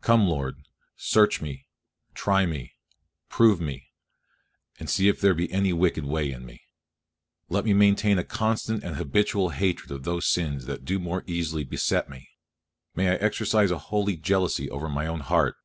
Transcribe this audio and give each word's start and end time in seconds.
Come, 0.00 0.26
Lord! 0.26 0.54
search 0.96 1.42
me, 1.42 1.66
try 2.14 2.46
me, 2.46 2.72
prove 3.28 3.60
me, 3.60 3.92
and 4.80 4.88
see 4.88 5.06
if 5.08 5.20
there 5.20 5.34
be 5.34 5.52
any 5.52 5.70
wicked 5.74 6.02
way 6.06 6.32
in 6.32 6.46
me. 6.46 6.62
Let 7.50 7.66
me 7.66 7.74
maintain 7.74 8.18
a 8.18 8.24
constant 8.24 8.82
and 8.82 8.96
habitual 8.96 9.50
hatred 9.50 9.90
of 9.90 10.04
those 10.04 10.26
sins 10.32 10.64
that 10.64 10.86
do 10.86 10.98
more 10.98 11.24
easily 11.26 11.62
beset 11.64 12.08
me; 12.08 12.30
may 12.94 13.10
I 13.10 13.16
exercise 13.16 13.70
a 13.70 13.76
holy 13.92 14.16
jealousy 14.16 14.70
over 14.70 14.88
my 14.88 15.06
own 15.06 15.20
heart. 15.20 15.56